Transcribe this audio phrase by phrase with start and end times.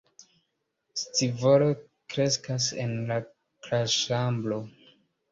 [0.99, 1.67] Scivolo
[2.13, 3.17] kreskas en la
[3.67, 4.59] klasĉambro.